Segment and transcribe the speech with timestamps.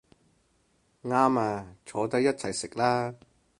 [1.03, 3.13] 啱吖，坐低一齊食啦